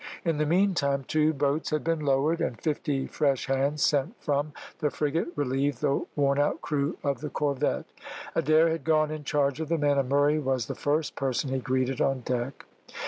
[0.25, 4.89] In the meantime two boats had been lowered, and fifty fresh hands sent from the
[4.89, 7.85] frigate relieved the worn out crew of the corvette.
[8.33, 11.59] Adair had gone in charge of the men, and Murray was the first person he
[11.59, 12.65] greeted on deck.